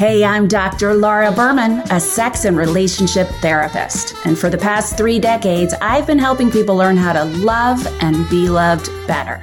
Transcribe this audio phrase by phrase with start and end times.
[0.00, 0.94] Hey, I'm Dr.
[0.94, 4.14] Laura Berman, a sex and relationship therapist.
[4.24, 8.26] And for the past three decades, I've been helping people learn how to love and
[8.30, 9.42] be loved better.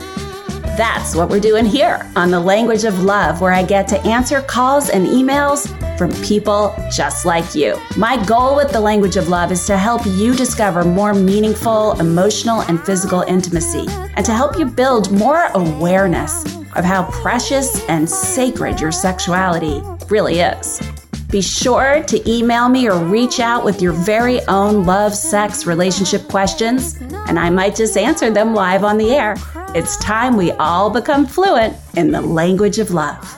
[0.76, 4.42] That's what we're doing here on The Language of Love, where I get to answer
[4.42, 7.80] calls and emails from people just like you.
[7.96, 12.62] My goal with The Language of Love is to help you discover more meaningful emotional
[12.62, 13.86] and physical intimacy
[14.16, 16.44] and to help you build more awareness
[16.76, 20.82] of how precious and sacred your sexuality really is.
[21.30, 26.26] Be sure to email me or reach out with your very own love, sex, relationship
[26.30, 26.96] questions,
[27.28, 29.36] and I might just answer them live on the air.
[29.76, 33.38] It's time we all become fluent in the language of love.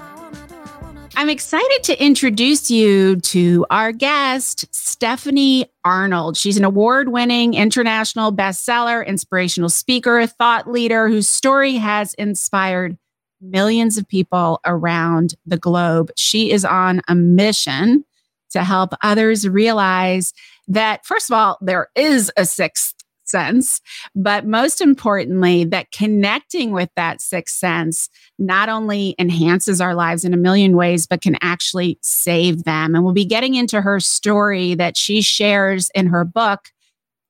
[1.15, 6.37] I'm excited to introduce you to our guest, Stephanie Arnold.
[6.37, 12.97] She's an award winning international bestseller, inspirational speaker, thought leader whose story has inspired
[13.41, 16.11] millions of people around the globe.
[16.15, 18.05] She is on a mission
[18.51, 20.33] to help others realize
[20.67, 22.95] that, first of all, there is a sixth
[23.29, 23.79] sense,
[24.15, 30.33] but most importantly, that connecting with that sixth sense not only enhances our lives in
[30.33, 32.95] a million ways, but can actually save them.
[32.95, 36.69] And we'll be getting into her story that she shares in her book,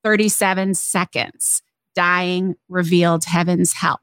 [0.04, 1.62] 37 Seconds
[1.96, 4.00] Dying Revealed Heaven's Help.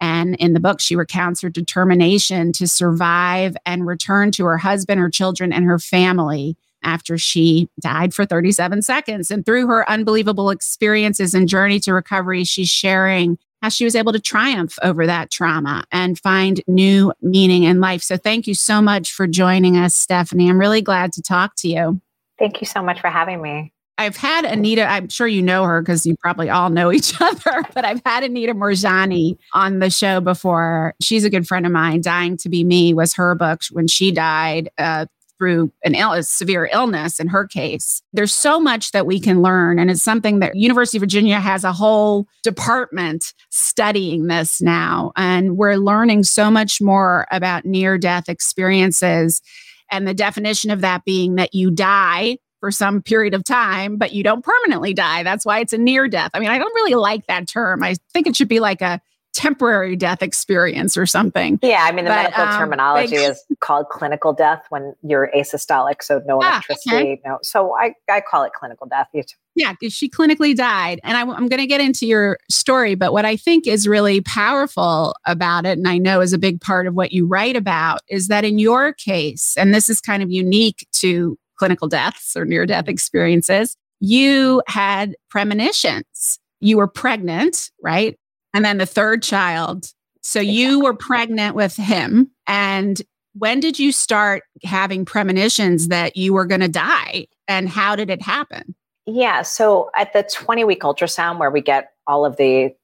[0.00, 5.00] And in the book, she recounts her determination to survive and return to her husband,
[5.00, 9.30] her children, and her family after she died for 37 seconds.
[9.30, 14.12] And through her unbelievable experiences and journey to recovery, she's sharing how she was able
[14.12, 18.02] to triumph over that trauma and find new meaning in life.
[18.02, 20.48] So thank you so much for joining us, Stephanie.
[20.48, 22.00] I'm really glad to talk to you.
[22.38, 23.72] Thank you so much for having me.
[23.98, 27.62] I've had Anita, I'm sure you know her because you probably all know each other,
[27.74, 30.94] but I've had Anita Moorjani on the show before.
[31.00, 32.02] She's a good friend of mine.
[32.02, 35.06] Dying to Be Me was her book when she died uh,
[35.38, 38.02] through an Ill- severe illness in her case.
[38.12, 39.78] There's so much that we can learn.
[39.78, 45.12] And it's something that University of Virginia has a whole department studying this now.
[45.16, 49.42] And we're learning so much more about near death experiences
[49.90, 54.12] and the definition of that being that you die for some period of time, but
[54.12, 55.22] you don't permanently die.
[55.22, 56.30] That's why it's a near death.
[56.34, 57.82] I mean, I don't really like that term.
[57.82, 59.00] I think it should be like a
[59.36, 61.58] temporary death experience or something.
[61.62, 66.02] Yeah, I mean the but, medical um, terminology is called clinical death when you're asystolic,
[66.02, 67.20] so no ah, electricity, okay.
[67.24, 67.38] no.
[67.42, 69.08] So I I call it clinical death.
[69.54, 72.94] Yeah, because she clinically died, and I, I'm going to get into your story.
[72.94, 76.60] But what I think is really powerful about it, and I know is a big
[76.60, 80.22] part of what you write about, is that in your case, and this is kind
[80.22, 86.38] of unique to clinical deaths or near death experiences, you had premonitions.
[86.60, 88.18] You were pregnant, right?
[88.54, 89.92] And then the third child.
[90.22, 92.30] So you were pregnant with him.
[92.46, 93.00] And
[93.34, 97.26] when did you start having premonitions that you were going to die?
[97.46, 98.74] And how did it happen?
[99.06, 99.42] Yeah.
[99.42, 102.74] So at the 20 week ultrasound, where we get all of the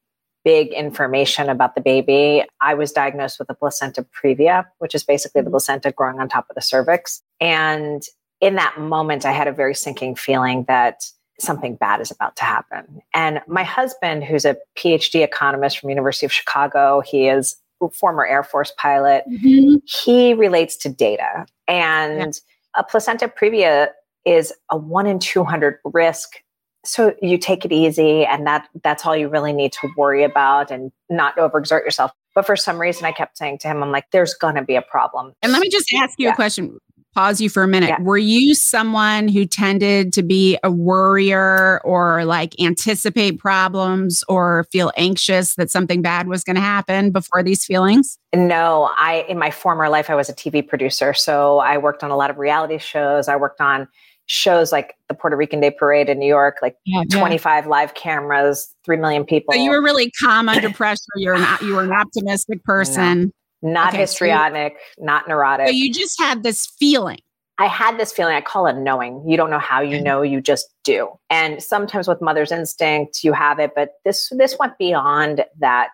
[0.44, 5.40] big information about the baby, I was diagnosed with a placenta previa, which is basically
[5.40, 5.52] the mm-hmm.
[5.52, 7.22] placenta growing on top of the cervix.
[7.40, 8.02] And
[8.42, 11.04] in that moment, I had a very sinking feeling that
[11.40, 13.00] something bad is about to happen.
[13.14, 18.26] And my husband, who's a PhD economist from University of Chicago, he is a former
[18.26, 19.24] Air Force pilot.
[19.30, 19.76] Mm-hmm.
[19.86, 21.46] He relates to data.
[21.68, 22.80] And yeah.
[22.80, 23.88] a placenta previa
[24.26, 26.42] is a 1 in 200 risk.
[26.84, 30.72] So you take it easy and that that's all you really need to worry about
[30.72, 32.10] and not overexert yourself.
[32.34, 34.74] But for some reason I kept saying to him I'm like there's going to be
[34.74, 35.32] a problem.
[35.42, 36.32] And let me just ask you yeah.
[36.32, 36.78] a question
[37.14, 37.90] pause you for a minute.
[37.90, 38.00] Yeah.
[38.00, 44.92] Were you someone who tended to be a worrier or like anticipate problems or feel
[44.96, 48.18] anxious that something bad was going to happen before these feelings?
[48.34, 52.10] No, I in my former life I was a TV producer, so I worked on
[52.10, 53.28] a lot of reality shows.
[53.28, 53.88] I worked on
[54.26, 57.68] shows like the Puerto Rican Day Parade in New York, like yeah, 25 yeah.
[57.68, 59.52] live cameras, 3 million people.
[59.52, 61.02] So you were really calm under pressure.
[61.16, 65.68] You're not you were an optimistic person not okay, histrionic, so not neurotic.
[65.68, 67.18] So you just had this feeling.
[67.58, 69.22] I had this feeling, I call it knowing.
[69.28, 71.08] You don't know how you know, you just do.
[71.30, 75.90] And sometimes with mother's instinct, you have it, but this this went beyond that.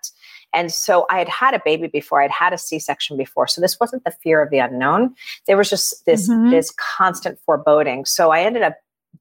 [0.54, 3.46] And so I had had a baby before, I'd had a C-section before.
[3.48, 5.14] So this wasn't the fear of the unknown.
[5.46, 6.50] There was just this mm-hmm.
[6.50, 8.06] this constant foreboding.
[8.06, 8.76] So I ended up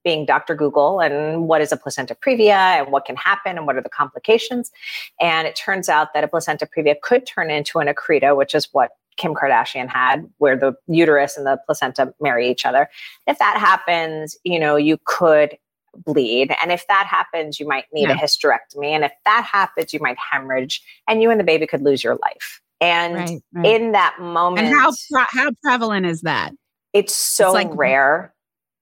[0.08, 0.54] being Dr.
[0.54, 3.90] Google and what is a placenta previa and what can happen and what are the
[3.90, 4.72] complications.
[5.20, 8.70] And it turns out that a placenta previa could turn into an accreta, which is
[8.72, 12.88] what Kim Kardashian had, where the uterus and the placenta marry each other.
[13.26, 15.58] If that happens, you know, you could
[16.06, 16.54] bleed.
[16.62, 18.14] And if that happens, you might need yeah.
[18.14, 18.86] a hysterectomy.
[18.86, 22.14] And if that happens, you might hemorrhage and you and the baby could lose your
[22.22, 22.62] life.
[22.80, 23.66] And right, right.
[23.66, 24.92] in that moment, and how
[25.32, 26.52] how prevalent is that?
[26.94, 28.32] It's so It's like- rare.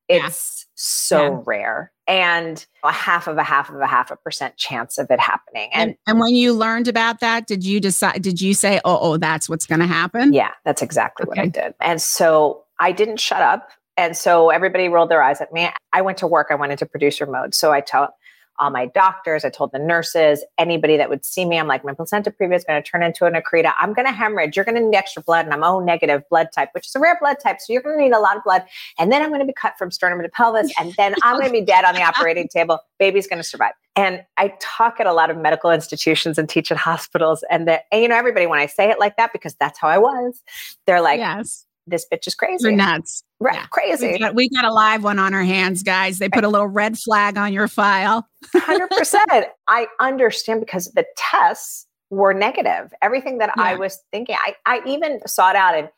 [0.09, 0.27] Yeah.
[0.27, 1.43] It's so Yeah.
[1.45, 1.93] rare.
[2.07, 5.71] And a half of a half of a half a percent chance of it happening.
[5.73, 8.23] And And and when you learned about that, did you decide?
[8.23, 10.33] Did you say, "Oh, oh, that's what's going to happen"?
[10.33, 11.75] Yeah, that's exactly what I did.
[11.81, 13.71] And so I didn't shut up.
[13.97, 15.71] And so everybody rolled their eyes at me.
[15.93, 17.55] I went to work, I went into producer mode.
[17.55, 18.15] So I tell
[18.59, 21.93] all my doctors, I told the nurses, anybody that would see me, I'm like, my
[21.93, 23.73] placenta previa is going to turn into an accreta.
[23.79, 24.57] I'm going to hemorrhage.
[24.57, 25.45] You're going to need extra blood.
[25.45, 27.61] And I'm O negative blood type, which is a rare blood type.
[27.61, 28.65] So you're going to need a lot of blood.
[28.99, 30.73] And then I'm going to be cut from sternum to pelvis.
[30.79, 32.81] And then I'm going to be dead on the operating table.
[32.99, 33.73] Baby's going to survive.
[33.95, 37.45] And I talk at a lot of medical institutions and teach at hospitals.
[37.51, 39.89] And, the, and you know, everybody, when I say it like that, because that's how
[39.89, 40.43] I was,
[40.87, 42.69] they're like, yes, this bitch is crazy.
[42.69, 43.23] you're nuts.
[43.41, 43.67] Right, Yeah.
[43.67, 44.13] crazy.
[44.13, 46.19] We got, we got a live one on our hands, guys.
[46.19, 48.27] They put a little red flag on your file.
[48.55, 49.47] 100%.
[49.69, 52.93] I understand because the tests were negative.
[53.03, 55.89] Everything that I was thinking, I, I even sought out in,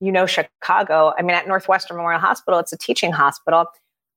[0.00, 1.12] you know, Chicago.
[1.18, 3.66] I mean, at Northwestern Memorial Hospital, it's a teaching hospital.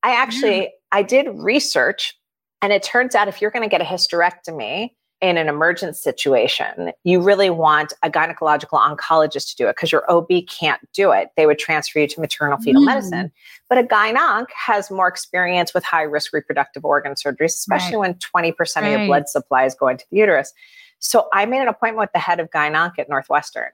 [0.03, 2.15] I actually, I did research
[2.61, 4.91] and it turns out if you're going to get a hysterectomy
[5.21, 10.09] in an emergent situation, you really want a gynecological oncologist to do it because your
[10.11, 11.29] OB can't do it.
[11.37, 12.85] They would transfer you to maternal fetal Mm.
[12.87, 13.31] medicine.
[13.69, 18.85] But a gyn-onc has more experience with high risk reproductive organ surgeries, especially when 20%
[18.85, 20.53] of your blood supply is going to the uterus.
[21.01, 23.71] So I made an appointment with the head of gyn-onc at Northwestern.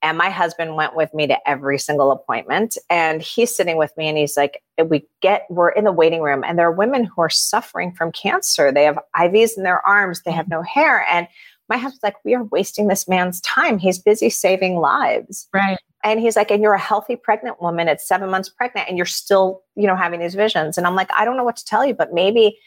[0.00, 2.78] And my husband went with me to every single appointment.
[2.88, 6.42] And he's sitting with me and he's like, we get, we're in the waiting room
[6.42, 8.72] and there are women who are suffering from cancer.
[8.72, 10.80] They have IVs in their arms, they have no mm-hmm.
[10.80, 11.06] hair.
[11.10, 11.28] And
[11.68, 13.78] my husband's like, we are wasting this man's time.
[13.78, 15.48] He's busy saving lives.
[15.52, 15.78] Right.
[16.04, 19.06] And he's like, and you're a healthy pregnant woman at seven months pregnant and you're
[19.06, 20.76] still, you know, having these visions.
[20.76, 22.58] And I'm like, I don't know what to tell you, but maybe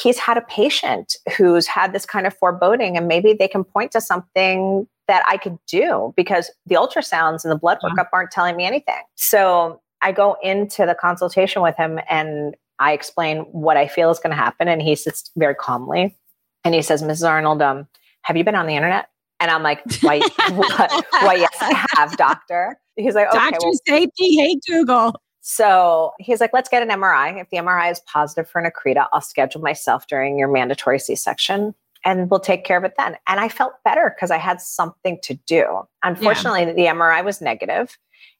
[0.00, 3.92] he's had a patient who's had this kind of foreboding and maybe they can point
[3.92, 8.56] to something that I could do because the ultrasounds and the blood workup aren't telling
[8.56, 9.02] me anything.
[9.16, 14.18] So I go into the consultation with him and I explain what I feel is
[14.18, 14.68] going to happen.
[14.68, 16.16] And he sits very calmly
[16.64, 17.28] and he says, Mrs.
[17.28, 17.88] Arnold, um,
[18.22, 19.08] have you been on the internet?
[19.40, 20.18] And I'm like, why,
[20.50, 21.04] what?
[21.10, 22.78] why, yes, I have, doctor.
[22.96, 25.14] He's like, okay, Doctor well, safety, hate Google.
[25.40, 27.40] So he's like, let's get an MRI.
[27.40, 31.14] If the MRI is positive for an accreta, I'll schedule myself during your mandatory C
[31.14, 33.16] section and we'll take care of it then.
[33.26, 35.82] And I felt better because I had something to do.
[36.02, 37.96] Unfortunately, the MRI was negative.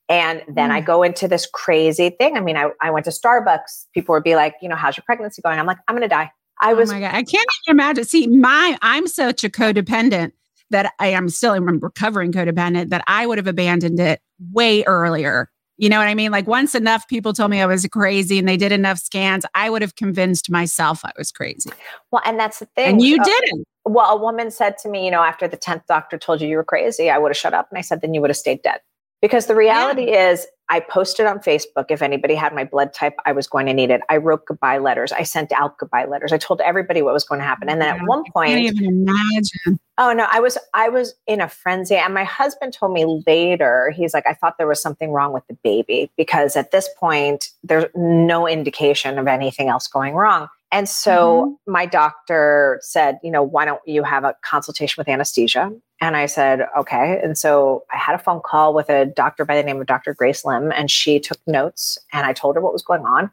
[0.08, 0.87] And then I mm.
[0.87, 2.37] go into this crazy thing.
[2.37, 3.87] I mean, I, I went to Starbucks.
[3.94, 5.58] People would be like, you know, how's your pregnancy going?
[5.58, 6.32] I'm like, I'm going to die.
[6.61, 8.05] I oh was oh my god, I can't even imagine.
[8.05, 10.32] See, my I'm such a codependent
[10.70, 14.20] that I am still a recovering codependent that I would have abandoned it
[14.53, 15.50] way earlier.
[15.81, 16.31] You know what I mean?
[16.31, 19.71] Like once enough people told me I was crazy and they did enough scans, I
[19.71, 21.71] would have convinced myself I was crazy.
[22.11, 22.87] well, and that's the thing.
[22.91, 23.65] And you Uh, didn't.
[23.87, 26.56] Well, a woman said to me, you know, after the 10th doctor told you you
[26.56, 27.69] were crazy, I would have shut up.
[27.71, 28.81] And I said, then you would have stayed dead.
[29.23, 33.32] Because the reality is, I posted on Facebook if anybody had my blood type, I
[33.32, 34.00] was going to need it.
[34.08, 35.11] I wrote goodbye letters.
[35.11, 36.32] I sent out goodbye letters.
[36.32, 37.69] I told everybody what was going to happen.
[37.69, 39.81] And then at one I point, can't even imagine.
[39.99, 41.96] oh no, I was I was in a frenzy.
[41.96, 45.46] And my husband told me later, he's like, I thought there was something wrong with
[45.49, 50.46] the baby because at this point, there's no indication of anything else going wrong.
[50.72, 51.72] And so mm-hmm.
[51.72, 55.72] my doctor said, you know, why don't you have a consultation with anesthesia?
[56.00, 57.20] And I said, okay.
[57.23, 60.14] And so I had a phone call with a doctor by the name of Dr.
[60.14, 63.31] Grace Lim, and she took notes and I told her what was going on.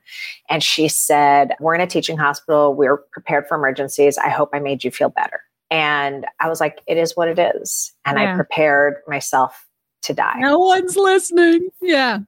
[0.49, 2.73] And she said, We're in a teaching hospital.
[2.73, 4.17] We're prepared for emergencies.
[4.17, 5.41] I hope I made you feel better.
[5.71, 7.93] And I was like, It is what it is.
[8.05, 9.65] And I prepared myself
[10.03, 11.69] to die, No one's listening.
[11.81, 12.19] Yeah.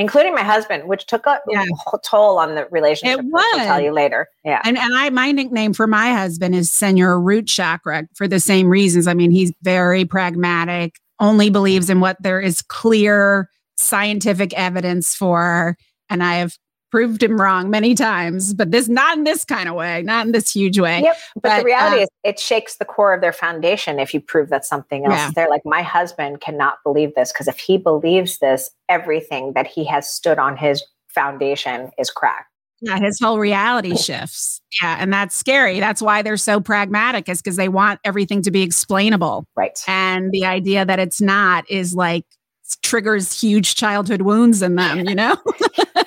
[0.00, 1.64] Including my husband, which took a Yeah.
[2.02, 3.18] toll on the relationship.
[3.20, 4.26] It which I'll tell you later.
[4.44, 4.62] Yeah.
[4.64, 8.68] And and I my nickname for my husband is Senor Root Chakra for the same
[8.68, 9.06] reasons.
[9.06, 15.76] I mean, he's very pragmatic, only believes in what there is clear scientific evidence for.
[16.08, 16.56] And I have
[16.90, 20.32] proved him wrong many times, but this not in this kind of way, not in
[20.32, 21.02] this huge way.
[21.02, 21.16] Yep.
[21.36, 24.20] But, But, the reality uh, is, it shakes the core of their foundation if you
[24.20, 25.28] prove that something else Yeah.
[25.28, 25.48] is there.
[25.48, 30.10] Like, my husband cannot believe this because if he believes this, everything that he has
[30.10, 32.46] stood on his foundation is cracked.
[32.82, 34.60] Yeah, his whole reality shifts.
[34.80, 35.80] Yeah, and that's scary.
[35.80, 39.44] That's why they're so pragmatic, is because they want everything to be explainable.
[39.54, 39.78] Right.
[39.86, 42.24] And the idea that it's not is like
[42.82, 45.36] triggers huge childhood wounds in them, you know?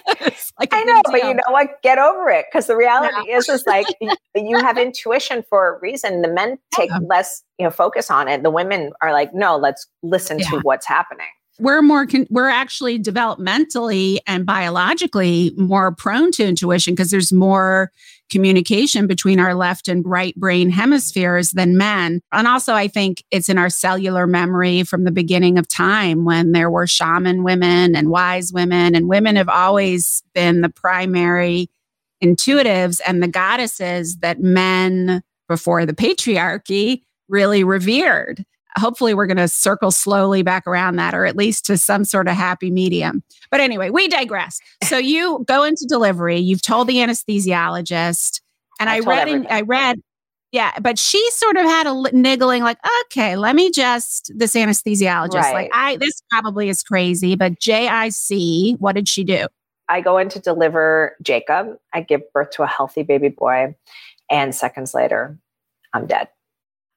[0.60, 1.82] Like I know, but you know what?
[1.82, 2.46] Get over it.
[2.52, 3.88] Because the reality is, is like
[4.36, 6.22] you have intuition for a reason.
[6.22, 7.00] The men take Yeah.
[7.08, 8.44] less, you know, focus on it.
[8.44, 11.26] The women are like, no, let's listen to what's happening.
[11.60, 17.92] We're more con- we're actually developmentally and biologically more prone to intuition because there's more
[18.30, 22.22] communication between our left and right brain hemispheres than men.
[22.32, 26.52] And also i think it's in our cellular memory from the beginning of time when
[26.52, 31.70] there were shaman women and wise women and women have always been the primary
[32.24, 38.46] intuitives and the goddesses that men before the patriarchy really revered
[38.78, 42.28] hopefully we're going to circle slowly back around that or at least to some sort
[42.28, 43.24] of happy medium.
[43.52, 44.60] But anyway, we digress.
[44.84, 48.42] So you go into delivery, you've told the anesthesiologist
[48.80, 50.00] and I, I read in, I read
[50.52, 55.34] yeah, but she sort of had a niggling like, okay, let me just this anesthesiologist
[55.34, 55.54] right.
[55.54, 59.48] like I this probably is crazy, but JIC, what did she do?
[59.90, 61.78] I go in to deliver Jacob.
[61.92, 63.76] I give birth to a healthy baby boy
[64.30, 65.40] and seconds later
[65.94, 66.28] I'm dead.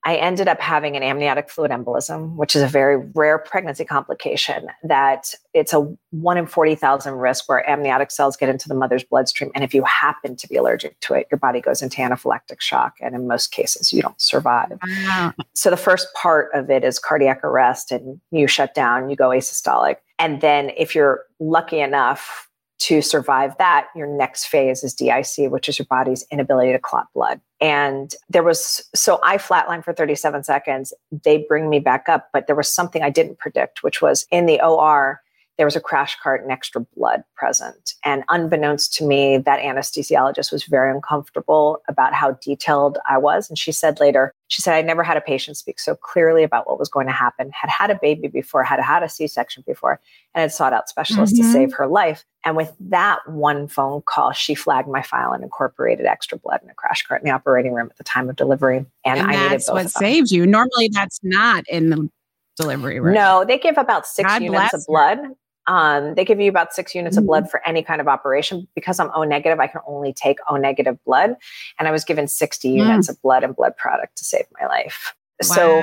[0.06, 4.68] I ended up having an amniotic fluid embolism, which is a very rare pregnancy complication
[4.84, 9.50] that it's a one in 40,000 risk where amniotic cells get into the mother's bloodstream.
[9.56, 12.94] And if you happen to be allergic to it, your body goes into anaphylactic shock.
[13.00, 14.78] And in most cases, you don't survive.
[14.86, 15.34] Wow.
[15.54, 19.30] So the first part of it is cardiac arrest and you shut down, you go
[19.30, 19.96] asystolic.
[20.20, 22.44] And then if you're lucky enough,
[22.78, 27.06] to survive that, your next phase is DIC, which is your body's inability to clot
[27.14, 27.40] blood.
[27.60, 30.92] And there was, so I flatlined for 37 seconds.
[31.10, 34.46] They bring me back up, but there was something I didn't predict, which was in
[34.46, 35.22] the OR,
[35.56, 37.94] there was a crash cart and extra blood present.
[38.04, 43.48] And unbeknownst to me, that anesthesiologist was very uncomfortable about how detailed I was.
[43.48, 46.66] And she said later, she said, I never had a patient speak so clearly about
[46.66, 49.64] what was going to happen, had had a baby before, had had a C section
[49.66, 49.98] before,
[50.34, 51.48] and had sought out specialists mm-hmm.
[51.48, 52.24] to save her life.
[52.44, 56.70] And with that one phone call, she flagged my file and incorporated extra blood in
[56.70, 58.84] a crash cart in the operating room at the time of delivery.
[59.04, 60.46] And, and I that's what saved you.
[60.46, 62.08] Normally, that's not in the
[62.56, 63.14] delivery room.
[63.14, 65.18] No, they give about six God units of blood.
[65.66, 67.24] Um, they give you about six units mm-hmm.
[67.24, 67.50] of blood mm-hmm.
[67.50, 68.68] for any kind of operation.
[68.74, 71.36] Because I'm O negative, I can only take O negative blood.
[71.78, 72.76] And I was given 60 mm.
[72.76, 75.14] units of blood and blood product to save my life.
[75.42, 75.54] Wow.
[75.54, 75.82] So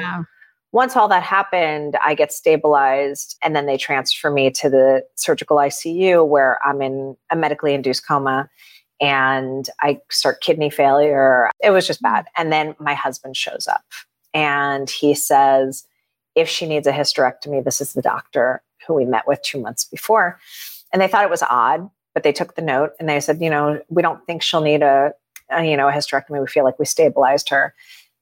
[0.74, 5.58] once all that happened, I get stabilized and then they transfer me to the surgical
[5.58, 8.50] ICU where I'm in a medically induced coma
[9.00, 11.52] and I start kidney failure.
[11.62, 12.26] It was just bad.
[12.36, 13.84] And then my husband shows up
[14.34, 15.86] and he says,
[16.36, 19.84] if she needs a hysterectomy, this is the doctor who we met with two months
[19.84, 20.40] before.
[20.92, 23.50] And they thought it was odd, but they took the note and they said, you
[23.50, 25.14] know, we don't think she'll need a,
[25.50, 26.40] a you know, a hysterectomy.
[26.40, 27.74] We feel like we stabilized her.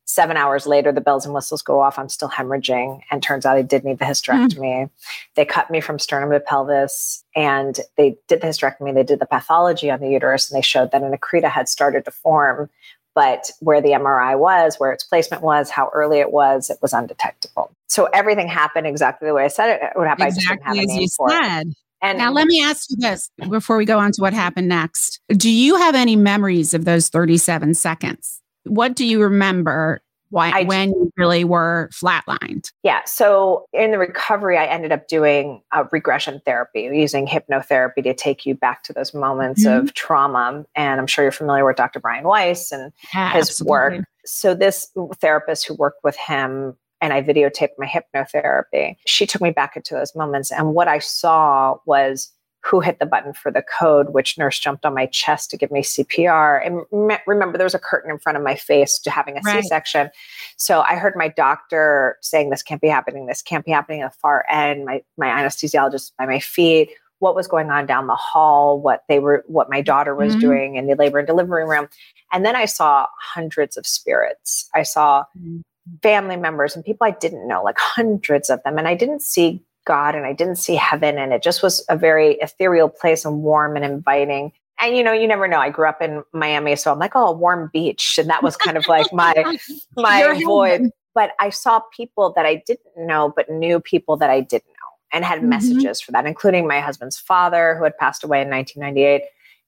[0.05, 1.97] Seven hours later, the bells and whistles go off.
[1.97, 3.01] I'm still hemorrhaging.
[3.11, 4.57] And turns out I did need the hysterectomy.
[4.57, 4.89] Mm.
[5.35, 8.93] They cut me from sternum to pelvis and they did the hysterectomy.
[8.93, 12.03] They did the pathology on the uterus and they showed that an accreta had started
[12.05, 12.69] to form
[13.15, 16.93] but where the MRI was, where its placement was, how early it was, it was
[16.93, 17.71] undetectable.
[17.87, 20.27] So everything happened exactly the way I said it would happen.
[20.27, 21.73] Exactly as you said.
[22.03, 25.19] And now let me ask you this before we go on to what happened next.
[25.29, 28.41] Do you have any memories of those 37 seconds?
[28.63, 30.01] What do you remember
[30.31, 32.71] why, I, when you really were flatlined?
[32.83, 33.01] Yeah.
[33.05, 38.45] So in the recovery, I ended up doing a regression therapy, using hypnotherapy to take
[38.45, 39.85] you back to those moments mm-hmm.
[39.85, 40.65] of trauma.
[40.75, 41.99] And I'm sure you're familiar with Dr.
[41.99, 43.69] Brian Weiss and yeah, his absolutely.
[43.69, 44.05] work.
[44.25, 49.51] So this therapist who worked with him and I videotaped my hypnotherapy, she took me
[49.51, 50.51] back into those moments.
[50.51, 52.31] And what I saw was
[52.63, 55.71] who hit the button for the code, which nurse jumped on my chest to give
[55.71, 56.65] me CPR.
[56.65, 59.41] And me- remember, there was a curtain in front of my face to having a
[59.41, 59.63] right.
[59.63, 60.09] section
[60.57, 63.25] So I heard my doctor saying, This can't be happening.
[63.25, 64.85] This can't be happening at the far end.
[64.85, 69.19] My, my anesthesiologist by my feet, what was going on down the hall, what they
[69.19, 70.41] were, what my daughter was mm-hmm.
[70.41, 71.87] doing in the labor and delivery room.
[72.31, 74.69] And then I saw hundreds of spirits.
[74.75, 75.61] I saw mm-hmm.
[76.03, 78.77] family members and people I didn't know, like hundreds of them.
[78.77, 81.17] And I didn't see God and I didn't see heaven.
[81.17, 84.51] And it just was a very ethereal place and warm and inviting.
[84.79, 85.59] And you know, you never know.
[85.59, 88.17] I grew up in Miami, so I'm like, oh, a warm beach.
[88.17, 89.57] And that was kind of like my
[89.95, 90.89] my void.
[91.13, 94.81] But I saw people that I didn't know, but knew people that I didn't know
[95.11, 95.49] and had mm-hmm.
[95.49, 99.23] messages for that, including my husband's father, who had passed away in 1998,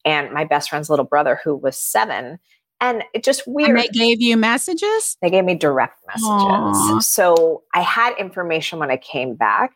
[0.05, 2.39] and my best friend's little brother, who was seven.
[2.81, 3.69] And it just weird.
[3.69, 5.17] And they gave you messages?
[5.21, 6.27] They gave me direct messages.
[6.27, 7.01] Aww.
[7.01, 9.73] So I had information when I came back.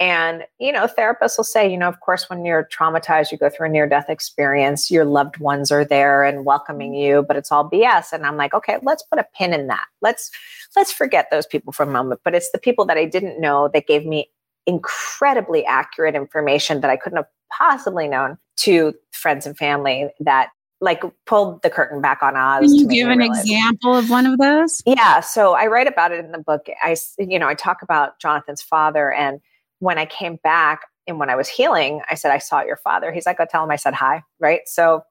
[0.00, 3.50] And, you know, therapists will say, you know, of course, when you're traumatized, you go
[3.50, 7.00] through a near death experience, your loved ones are there and welcoming mm-hmm.
[7.00, 8.12] you, but it's all BS.
[8.12, 9.86] And I'm like, okay, let's put a pin in that.
[10.00, 10.30] Let's,
[10.76, 12.20] let's forget those people for a moment.
[12.22, 14.30] But it's the people that I didn't know that gave me
[14.66, 20.50] incredibly accurate information that I couldn't have possibly known to friends and family that
[20.80, 22.60] like pulled the curtain back on Oz.
[22.60, 24.80] Can you give an example of one of those?
[24.86, 25.20] Yeah.
[25.20, 26.68] So I write about it in the book.
[26.82, 29.40] I, you know, I talk about Jonathan's father and
[29.78, 33.12] when I came back and when I was healing, I said, I saw your father.
[33.12, 34.22] He's like, I'll tell him I said hi.
[34.38, 34.60] Right.
[34.66, 35.02] So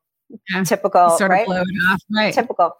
[0.51, 0.63] yeah.
[0.63, 1.47] typical, right?
[1.47, 2.33] Of off, right?
[2.33, 2.73] Typical.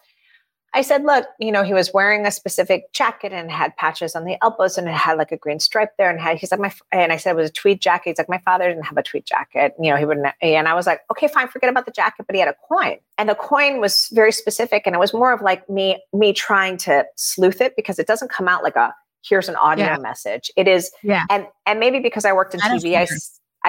[0.74, 4.26] I said, look, you know, he was wearing a specific jacket and had patches on
[4.26, 6.72] the elbows and it had like a green stripe there and had, he's like, my,
[6.92, 8.10] and I said, it was a tweed jacket.
[8.10, 9.74] He's like, my father didn't have a tweed jacket.
[9.82, 12.36] You know, he wouldn't, and I was like, okay, fine, forget about the jacket, but
[12.36, 14.84] he had a coin and the coin was very specific.
[14.86, 18.30] And it was more of like me, me trying to sleuth it because it doesn't
[18.30, 18.94] come out like a,
[19.28, 19.98] here's an audio yeah.
[19.98, 20.52] message.
[20.56, 21.26] It is, yeah.
[21.30, 23.08] And, and maybe because I worked in that TV, I,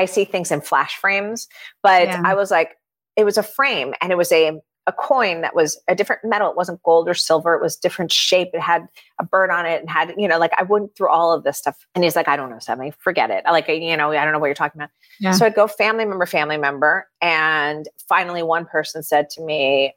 [0.01, 1.49] I see things in flash frames,
[1.83, 2.23] but yeah.
[2.25, 2.77] I was like,
[3.17, 6.51] it was a frame and it was a a coin that was a different metal.
[6.51, 7.55] It wasn't gold or silver.
[7.55, 8.49] It was different shape.
[8.55, 8.87] It had
[9.21, 11.59] a bird on it and had, you know, like I went through all of this
[11.59, 11.87] stuff.
[11.95, 13.45] And he's like, I don't know, Stephanie, forget it.
[13.45, 14.89] Like, you know, I don't know what you're talking about.
[15.21, 15.33] Yeah.
[15.33, 17.07] So I'd go family member, family member.
[17.21, 19.93] And finally, one person said to me,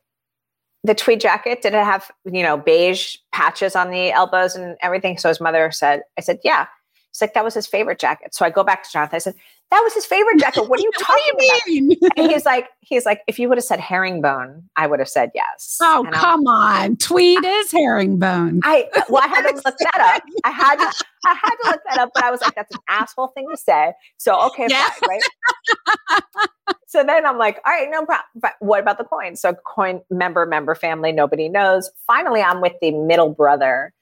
[0.84, 5.18] the tweed jacket, did it have, you know, beige patches on the elbows and everything?
[5.18, 6.68] So his mother said, I said, yeah.
[7.10, 8.34] It's like, that was his favorite jacket.
[8.34, 9.18] So I go back to Jonathan.
[9.18, 9.36] I said,
[9.72, 10.68] that was his favorite jacket.
[10.68, 12.12] What are you talking what do you about?
[12.18, 15.32] and he's like, he's like, if you would have said herringbone, I would have said
[15.34, 15.78] yes.
[15.82, 16.98] Oh, and come I'm, on.
[16.98, 18.60] Tweed is herringbone.
[18.64, 20.24] I well, I had to look that up.
[20.44, 22.82] I had to, I had to look that up, but I was like, that's an
[22.90, 23.94] asshole thing to say.
[24.18, 24.90] So okay, yeah.
[24.90, 26.76] fine, right?
[26.92, 28.26] so then I'm like, all right, no problem.
[28.36, 29.38] But what about the coin?
[29.38, 31.90] So coin member, member family, nobody knows.
[32.06, 33.94] Finally, I'm with the middle brother.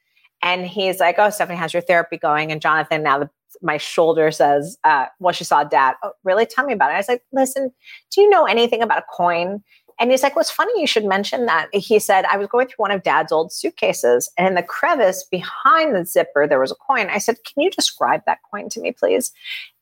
[0.41, 2.51] And he's like, Oh, Stephanie, how's your therapy going?
[2.51, 3.29] And Jonathan, now the
[3.61, 5.95] my shoulder says, uh, well, she saw dad.
[6.03, 6.45] Oh, really?
[6.45, 6.93] Tell me about it.
[6.93, 7.71] I was like, listen,
[8.11, 9.63] do you know anything about a coin?
[9.99, 11.67] And he's like, well, it's funny you should mention that.
[11.73, 15.25] He said, I was going through one of dad's old suitcases, and in the crevice
[15.29, 17.09] behind the zipper, there was a coin.
[17.09, 19.33] I said, Can you describe that coin to me, please?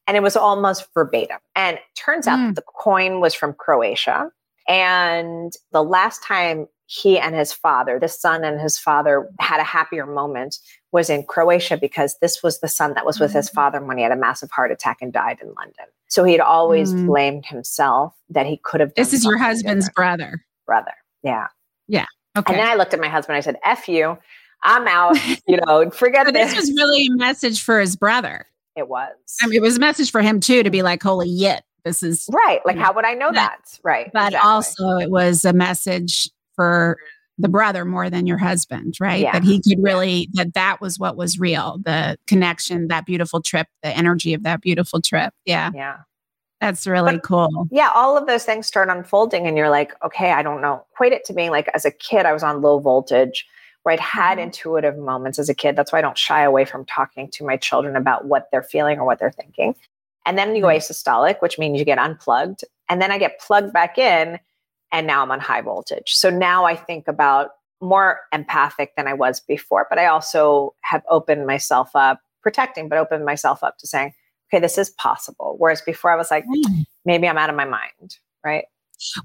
[0.07, 1.37] And it was almost verbatim.
[1.55, 2.55] And turns out mm.
[2.55, 4.31] the coin was from Croatia.
[4.67, 9.63] And the last time he and his father, the son and his father, had a
[9.63, 10.57] happier moment
[10.93, 13.53] was in Croatia because this was the son that was with his mm.
[13.53, 15.85] father when he had a massive heart attack and died in London.
[16.07, 17.05] So he had always mm.
[17.05, 18.93] blamed himself that he could have.
[18.95, 19.95] This is your husband's different.
[19.95, 20.45] brother.
[20.65, 20.93] Brother.
[21.23, 21.47] Yeah.
[21.87, 22.05] Yeah.
[22.37, 22.53] Okay.
[22.53, 23.35] And then I looked at my husband.
[23.35, 24.17] I said, "F you,
[24.63, 26.53] I'm out." You know, forget this.
[26.53, 28.45] This was really a message for his brother.
[28.77, 29.15] It was.
[29.41, 32.03] I mean, it was a message for him too to be like, "Holy yit, this
[32.03, 33.57] is right." Like, how would I know that?
[33.63, 33.79] that?
[33.83, 34.11] Right.
[34.13, 34.49] But exactly.
[34.49, 36.97] also, it was a message for
[37.39, 39.21] the brother more than your husband, right?
[39.21, 39.31] Yeah.
[39.31, 43.67] That he could really, that that was what was real the connection, that beautiful trip,
[43.83, 45.33] the energy of that beautiful trip.
[45.45, 45.71] Yeah.
[45.73, 45.97] Yeah.
[46.61, 47.67] That's really but, cool.
[47.69, 47.91] Yeah.
[47.93, 50.85] All of those things start unfolding, and you're like, okay, I don't know.
[50.93, 53.45] Equate it to being like as a kid, I was on low voltage
[53.87, 54.47] where I'd had mm-hmm.
[54.47, 55.77] intuitive moments as a kid.
[55.77, 58.99] That's why I don't shy away from talking to my children about what they're feeling
[58.99, 59.75] or what they're thinking.
[60.25, 60.77] And then you go mm-hmm.
[60.77, 62.65] asystolic, which means you get unplugged.
[62.89, 64.39] And then I get plugged back in
[64.91, 66.15] and now I'm on high voltage.
[66.15, 71.03] So now I think about more empathic than I was before, but I also have
[71.09, 74.13] opened myself up, protecting, but opened myself up to saying,
[74.49, 75.55] okay, this is possible.
[75.59, 76.83] Whereas before I was like, mm.
[77.05, 78.65] maybe I'm out of my mind, right?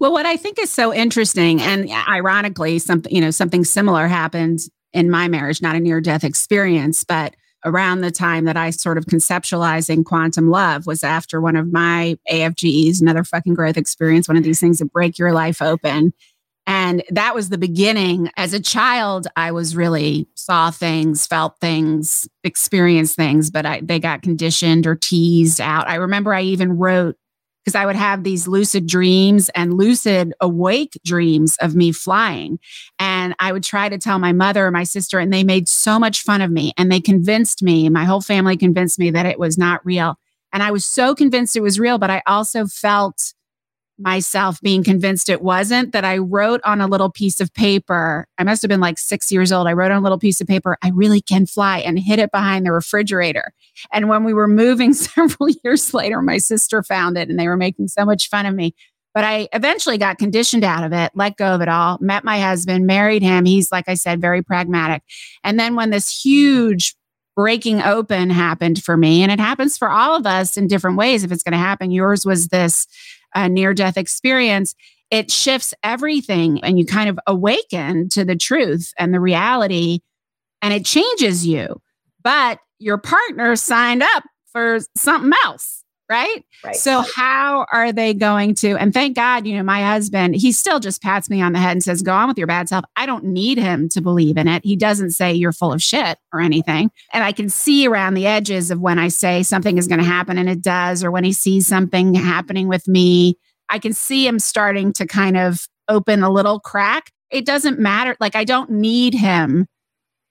[0.01, 4.61] Well, what I think is so interesting, and ironically, something you know, something similar happened
[4.93, 8.99] in my marriage, not a near death experience, but around the time that I sort
[8.99, 14.37] of conceptualizing quantum love was after one of my AFGEs, another fucking growth experience, one
[14.37, 16.13] of these things that break your life open.
[16.67, 18.31] And that was the beginning.
[18.37, 23.99] As a child, I was really saw things, felt things, experienced things, but I, they
[23.99, 25.89] got conditioned or teased out.
[25.89, 27.17] I remember I even wrote
[27.65, 32.59] because I would have these lucid dreams and lucid awake dreams of me flying.
[32.99, 35.99] And I would try to tell my mother or my sister, and they made so
[35.99, 36.73] much fun of me.
[36.77, 40.17] And they convinced me, my whole family convinced me that it was not real.
[40.53, 43.33] And I was so convinced it was real, but I also felt
[44.03, 48.27] myself being convinced it wasn't that I wrote on a little piece of paper.
[48.37, 49.67] I must have been like six years old.
[49.67, 52.33] I wrote on a little piece of paper, I really can fly and hid it
[52.33, 53.53] behind the refrigerator.
[53.93, 57.57] And when we were moving several years later, my sister found it and they were
[57.57, 58.75] making so much fun of me.
[59.15, 62.41] But I eventually got conditioned out of it, let go of it all, met my
[62.41, 63.45] husband, married him.
[63.45, 65.03] He's, like I said, very pragmatic.
[65.45, 66.97] And then when this huge
[67.37, 71.25] breaking open happened for me, and it happens for all of us in different ways
[71.25, 72.87] if it's going to happen, yours was this
[73.35, 74.75] a near death experience,
[75.11, 80.01] it shifts everything and you kind of awaken to the truth and the reality
[80.63, 81.81] and it changes you.
[82.23, 85.82] But your partner signed up for something else.
[86.13, 86.45] Right?
[86.63, 86.77] right?
[86.77, 88.77] So how are they going to?
[88.77, 91.73] And thank God, you know, my husband, he still just pats me on the head
[91.73, 94.47] and says, "Go on with your bad self." I don't need him to believe in
[94.47, 94.63] it.
[94.63, 96.91] He doesn't say you're full of shit or anything.
[97.15, 100.05] And I can see around the edges of when I say something is going to
[100.05, 103.39] happen and it does, or when he sees something happening with me,
[103.71, 107.11] I can see him starting to kind of open a little crack.
[107.31, 108.17] It doesn't matter.
[108.21, 109.67] Like I don't need him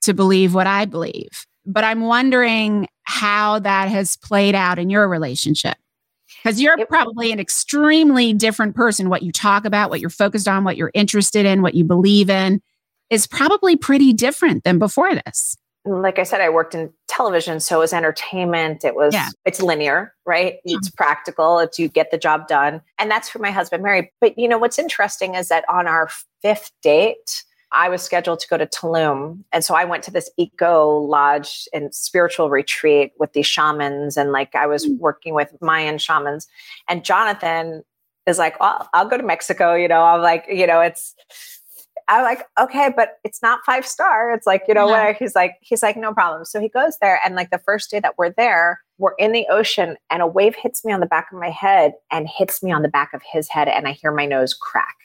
[0.04, 1.48] to believe what I believe.
[1.66, 5.78] But I'm wondering how that has played out in your relationship.
[6.44, 9.10] Because you're it, probably an extremely different person.
[9.10, 12.30] What you talk about, what you're focused on, what you're interested in, what you believe
[12.30, 12.62] in
[13.10, 15.56] is probably pretty different than before this.
[15.84, 18.86] Like I said, I worked in television, so it was entertainment.
[18.86, 19.30] It was, yeah.
[19.46, 20.58] it's linear, right?
[20.64, 21.60] It's practical.
[21.60, 22.82] It's you get the job done.
[23.00, 24.10] And that's who my husband married.
[24.20, 26.10] But you know, what's interesting is that on our
[26.42, 29.44] fifth date, I was scheduled to go to Tulum.
[29.52, 34.18] And so I went to this eco lodge and spiritual retreat with these shamans.
[34.18, 34.98] And like I was mm.
[35.00, 36.48] working with Mayan shamans.
[36.90, 37.84] And Jonathan
[38.28, 39.74] is like, well, I'll go to Mexico.
[39.74, 41.16] You know, I'm like, you know, it's,
[42.08, 44.34] I'm like, okay, but it's not five star.
[44.34, 45.14] It's like, you know, yeah.
[45.14, 46.44] he's like, he's like, no problem.
[46.44, 47.22] So he goes there.
[47.24, 50.56] And like the first day that we're there, we're in the ocean and a wave
[50.56, 53.22] hits me on the back of my head and hits me on the back of
[53.32, 53.70] his head.
[53.70, 54.96] And I hear my nose crack.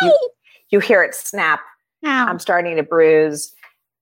[0.00, 0.30] You,
[0.70, 1.60] you hear it snap
[2.04, 2.26] Ow.
[2.26, 3.52] I'm starting to bruise.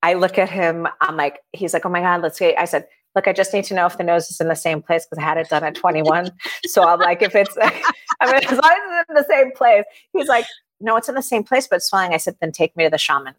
[0.03, 0.87] I look at him.
[1.01, 2.59] I'm like, he's like, oh my God, let's get.
[2.59, 4.83] I said, look, I just need to know if the nose is in the same
[4.83, 6.31] place because I had it done at 21.
[6.67, 9.85] so I'm like, if it's, I mean, as long as it's in the same place.
[10.13, 10.47] He's like,
[10.81, 12.13] no, it's in the same place, but it's swelling.
[12.13, 13.35] I said, then take me to the shaman.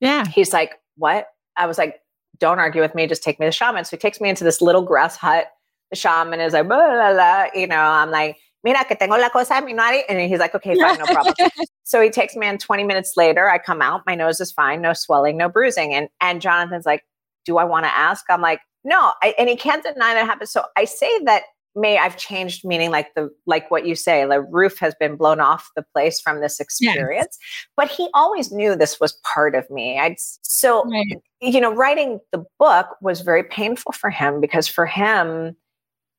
[0.00, 0.26] Yeah.
[0.26, 1.28] He's like, what?
[1.56, 2.00] I was like,
[2.38, 3.06] don't argue with me.
[3.06, 3.84] Just take me to the shaman.
[3.84, 5.48] So he takes me into this little grass hut.
[5.90, 7.46] The shaman is like, blah, blah, blah.
[7.54, 10.02] you know, I'm like, mira que tengo la cosa en mi nariz.
[10.08, 11.34] And he's like, okay, fine, no problem.
[11.84, 13.48] so he takes me in 20 minutes later.
[13.48, 15.94] I come out, my nose is fine, no swelling, no bruising.
[15.94, 17.04] And, and Jonathan's like,
[17.44, 18.24] do I want to ask?
[18.30, 19.12] I'm like, no.
[19.22, 20.48] I, and he can't deny that happened.
[20.48, 21.42] So I say that
[21.76, 25.40] may I've changed meaning like the like what you say the roof has been blown
[25.40, 27.66] off the place from this experience yes.
[27.76, 31.20] but he always knew this was part of me I so right.
[31.40, 35.56] you know writing the book was very painful for him because for him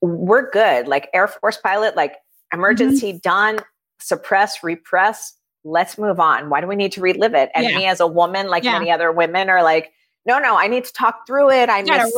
[0.01, 2.15] we're good like air force pilot like
[2.53, 3.17] emergency mm-hmm.
[3.19, 3.59] done,
[3.99, 5.33] suppress, repress.
[5.63, 6.49] Let's move on.
[6.49, 7.49] Why do we need to relive it?
[7.55, 7.77] And yeah.
[7.77, 8.73] me as a woman, like yeah.
[8.73, 9.91] many other women, are like,
[10.25, 11.69] no, no, I need to talk through it.
[11.69, 12.15] I missed six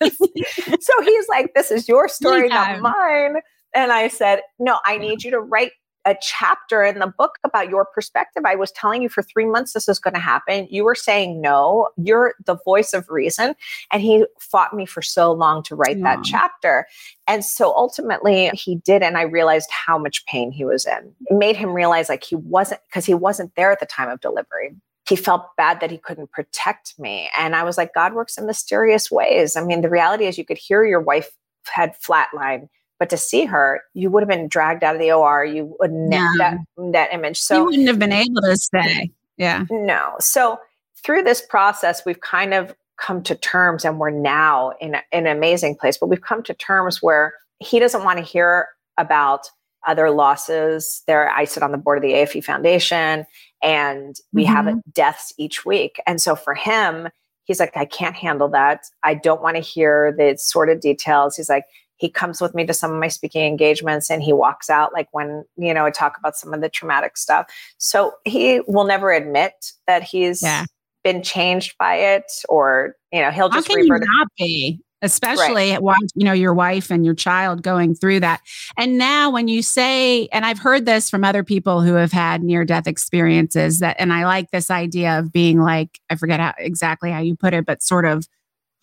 [0.00, 0.82] it.
[0.82, 3.36] so he's like, this is your story, not mine.
[3.74, 5.72] And I said, no, I need you to write
[6.04, 8.42] a chapter in the book about your perspective.
[8.44, 10.66] I was telling you for three months this is going to happen.
[10.70, 11.88] You were saying no.
[11.96, 13.54] You're the voice of reason.
[13.92, 16.16] And he fought me for so long to write yeah.
[16.16, 16.86] that chapter.
[17.26, 19.02] And so ultimately he did.
[19.02, 21.14] And I realized how much pain he was in.
[21.26, 24.20] It made him realize like he wasn't, because he wasn't there at the time of
[24.20, 24.74] delivery.
[25.08, 27.28] He felt bad that he couldn't protect me.
[27.36, 29.56] And I was like, God works in mysterious ways.
[29.56, 31.30] I mean, the reality is you could hear your wife
[31.66, 32.68] had flatline
[33.02, 35.44] but to see her, you would have been dragged out of the OR.
[35.44, 36.32] You wouldn't yeah.
[36.38, 36.58] that
[36.92, 37.36] that image.
[37.36, 39.10] So you wouldn't have been able to stay.
[39.36, 39.64] Yeah.
[39.72, 40.14] No.
[40.20, 40.60] So
[41.02, 45.26] through this process, we've kind of come to terms, and we're now in, a, in
[45.26, 45.98] an amazing place.
[45.98, 49.50] But we've come to terms where he doesn't want to hear about
[49.84, 51.02] other losses.
[51.08, 53.26] There, I sit on the board of the AFE Foundation,
[53.64, 54.52] and we mm-hmm.
[54.52, 56.00] have deaths each week.
[56.06, 57.08] And so for him,
[57.46, 58.84] he's like, I can't handle that.
[59.02, 61.34] I don't want to hear the sordid details.
[61.34, 61.64] He's like,
[62.02, 65.06] he comes with me to some of my speaking engagements and he walks out like
[65.12, 67.46] when you know i talk about some of the traumatic stuff.
[67.78, 69.52] So he will never admit
[69.86, 70.64] that he's yeah.
[71.04, 74.80] been changed by it or you know he'll just How can you not be?
[75.00, 75.82] Especially right.
[75.82, 78.40] watch you know your wife and your child going through that.
[78.76, 82.42] And now when you say and i've heard this from other people who have had
[82.42, 86.52] near death experiences that and i like this idea of being like i forget how
[86.58, 88.26] exactly how you put it but sort of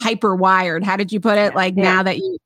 [0.01, 1.53] hyper wired how did you put it?
[1.53, 1.84] Like yeah.
[1.84, 2.38] now that you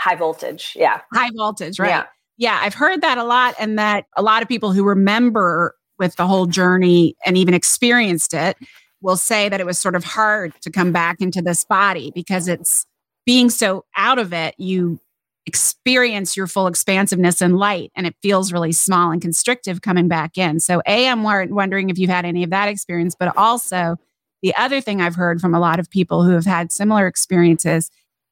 [0.00, 0.72] high voltage.
[0.76, 1.00] Yeah.
[1.12, 1.88] High voltage, right?
[1.88, 2.06] Yeah.
[2.38, 3.54] yeah, I've heard that a lot.
[3.58, 8.32] And that a lot of people who remember with the whole journey and even experienced
[8.32, 8.56] it
[9.02, 12.48] will say that it was sort of hard to come back into this body because
[12.48, 12.86] it's
[13.26, 14.98] being so out of it, you
[15.44, 20.38] experience your full expansiveness and light and it feels really small and constrictive coming back
[20.38, 20.60] in.
[20.60, 23.96] So, A, I'm wondering if you've had any of that experience, but also
[24.42, 27.90] the other thing I've heard from a lot of people who have had similar experiences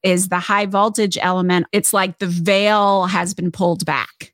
[0.09, 1.67] is the high voltage element.
[1.73, 4.33] It's like the veil has been pulled back.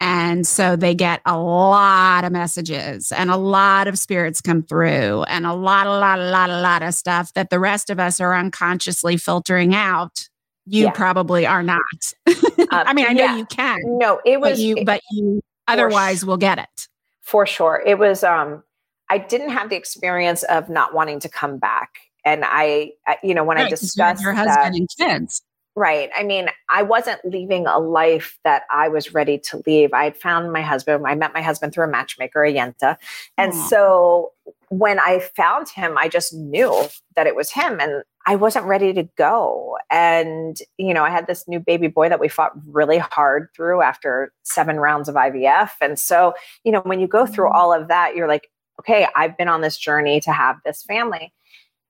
[0.00, 5.22] And so they get a lot of messages and a lot of spirits come through
[5.24, 8.00] and a lot, a lot, a lot, a lot of stuff that the rest of
[8.00, 10.28] us are unconsciously filtering out.
[10.66, 10.90] You yeah.
[10.90, 11.80] probably are not.
[12.26, 13.36] um, I mean, I know yeah.
[13.36, 13.78] you can.
[13.84, 16.88] No, it was but you, it, but you otherwise sh- will get it.
[17.20, 17.80] For sure.
[17.86, 18.64] It was um
[19.08, 21.90] I didn't have the experience of not wanting to come back
[22.24, 25.42] and I, you know, when right, I discussed your husband that, and kids.
[25.74, 26.10] Right.
[26.14, 29.94] I mean, I wasn't leaving a life that I was ready to leave.
[29.94, 31.06] I had found my husband.
[31.06, 32.98] I met my husband through a matchmaker, a Yenta.
[33.38, 33.68] And Aww.
[33.68, 34.32] so
[34.68, 38.92] when I found him, I just knew that it was him and I wasn't ready
[38.92, 39.78] to go.
[39.90, 43.80] And, you know, I had this new baby boy that we fought really hard through
[43.80, 45.70] after seven rounds of IVF.
[45.80, 47.56] And so, you know, when you go through mm-hmm.
[47.56, 51.32] all of that, you're like, okay, I've been on this journey to have this family.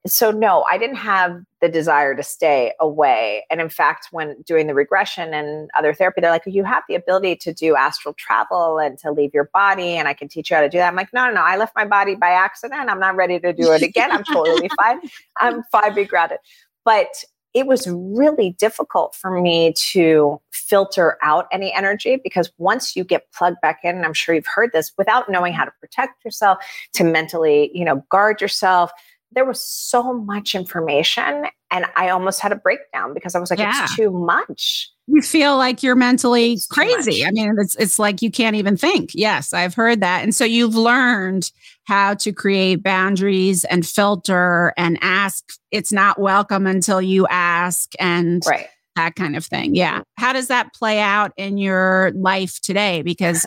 [0.06, 3.44] So no, I didn't have the desire to stay away.
[3.50, 6.96] And in fact, when doing the regression and other therapy, they're like, you have the
[6.96, 10.56] ability to do astral travel and to leave your body, and I can teach you
[10.56, 10.88] how to do that.
[10.88, 12.90] I'm like, no, no, no, I left my body by accident.
[12.90, 14.10] I'm not ready to do it again.
[14.10, 15.00] I'm totally fine.
[15.36, 16.38] I'm fine, be grounded.
[16.84, 23.04] But it was really difficult for me to filter out any energy because once you
[23.04, 26.24] get plugged back in, and I'm sure you've heard this, without knowing how to protect
[26.24, 26.58] yourself,
[26.94, 28.90] to mentally, you know, guard yourself,
[29.34, 33.58] there was so much information and I almost had a breakdown because I was like,
[33.58, 33.84] yeah.
[33.84, 34.90] it's too much.
[35.06, 37.24] You feel like you're mentally it's crazy.
[37.24, 39.10] I mean, it's it's like you can't even think.
[39.14, 40.22] Yes, I've heard that.
[40.22, 41.50] And so you've learned
[41.84, 45.44] how to create boundaries and filter and ask.
[45.70, 48.68] It's not welcome until you ask and right.
[48.96, 49.74] that kind of thing.
[49.74, 50.02] Yeah.
[50.18, 53.02] How does that play out in your life today?
[53.02, 53.46] Because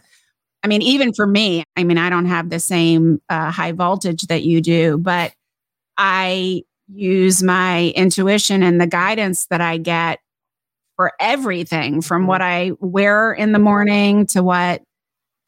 [0.64, 4.24] I mean, even for me, I mean, I don't have the same uh, high voltage
[4.24, 5.32] that you do, but
[5.98, 10.20] I use my intuition and the guidance that I get
[10.96, 12.30] for everything from mm-hmm.
[12.30, 14.82] what I wear in the morning to what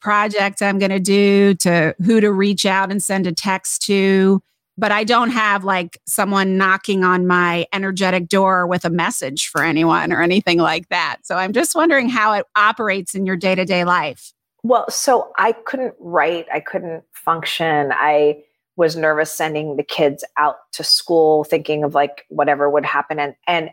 [0.00, 4.40] project I'm going to do to who to reach out and send a text to.
[4.76, 9.64] But I don't have like someone knocking on my energetic door with a message for
[9.64, 11.16] anyone or anything like that.
[11.24, 14.32] So I'm just wondering how it operates in your day to day life.
[14.62, 17.90] Well, so I couldn't write, I couldn't function.
[17.92, 18.44] I
[18.78, 23.18] was nervous sending the kids out to school thinking of like whatever would happen.
[23.18, 23.70] And and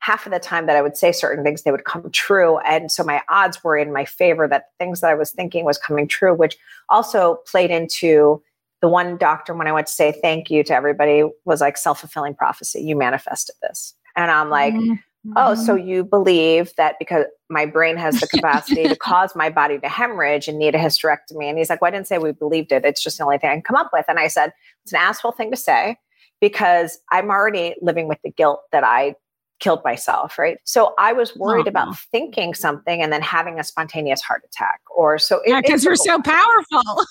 [0.00, 2.58] half of the time that I would say certain things they would come true.
[2.58, 5.78] And so my odds were in my favor that things that I was thinking was
[5.78, 6.58] coming true which
[6.88, 8.42] also played into
[8.80, 12.34] the one doctor when I went to say thank you to everybody was like self-fulfilling
[12.34, 12.80] prophecy.
[12.80, 13.94] You manifested this.
[14.16, 14.94] And I'm like mm-hmm.
[15.36, 15.86] Oh, so mm-hmm.
[15.86, 20.48] you believe that because my brain has the capacity to cause my body to hemorrhage
[20.48, 21.44] and need a hysterectomy?
[21.44, 22.84] And he's like, Well, I didn't say we believed it.
[22.84, 24.06] It's just the only thing I can come up with.
[24.08, 24.52] And I said,
[24.84, 25.96] It's an asshole thing to say
[26.40, 29.14] because I'm already living with the guilt that I
[29.60, 30.58] killed myself, right?
[30.64, 31.70] So I was worried oh.
[31.70, 34.80] about thinking something and then having a spontaneous heart attack.
[34.94, 37.04] Or so yeah, because you're so powerful.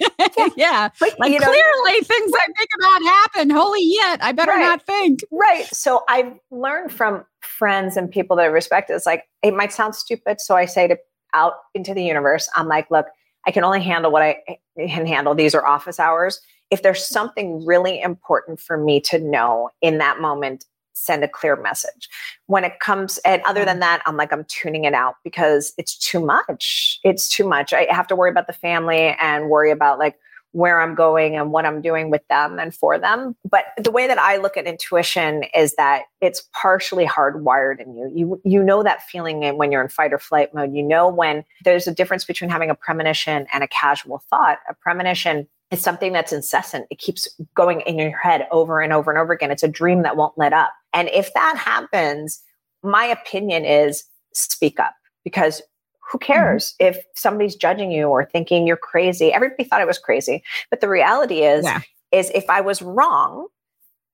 [0.18, 0.88] yeah, yeah.
[1.00, 3.50] But, like clearly know, things I think about happen.
[3.50, 4.60] Holy yet, I better right.
[4.60, 5.20] not think.
[5.30, 5.66] Right.
[5.66, 8.90] So I've learned from friends and people that I respect.
[8.90, 10.98] It's like it might sound stupid, so I say to
[11.34, 13.06] out into the universe, I'm like, look,
[13.46, 14.36] I can only handle what I
[14.78, 15.34] can handle.
[15.34, 16.40] These are office hours.
[16.70, 20.64] If there's something really important for me to know in that moment,
[21.02, 22.08] send a clear message.
[22.46, 23.80] When it comes, and other than mm-hmm.
[23.80, 27.00] that, I'm like, I'm tuning it out because it's too much.
[27.04, 27.72] It's too much.
[27.72, 30.16] I have to worry about the family and worry about like
[30.52, 33.34] where I'm going and what I'm doing with them and for them.
[33.50, 38.12] But the way that I look at intuition is that it's partially hardwired in you.
[38.14, 40.74] You you know that feeling when you're in fight or flight mode.
[40.74, 44.58] You know when there's a difference between having a premonition and a casual thought.
[44.68, 46.86] A premonition is something that's incessant.
[46.90, 49.50] It keeps going in your head over and over and over again.
[49.50, 50.72] It's a dream that won't let up.
[50.92, 52.42] And if that happens,
[52.82, 54.04] my opinion is
[54.34, 55.62] speak up because
[56.10, 56.32] who mm-hmm.
[56.32, 56.94] cares mm-hmm.
[56.94, 59.32] if somebody's judging you or thinking you're crazy?
[59.32, 60.42] Everybody thought I was crazy.
[60.70, 61.80] But the reality is, yeah.
[62.12, 63.48] is if I was wrong,